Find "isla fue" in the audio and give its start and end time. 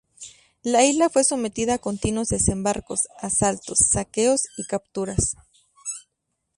0.83-1.23